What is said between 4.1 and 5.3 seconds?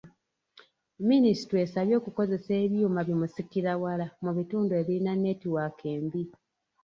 mu bitundu ebirina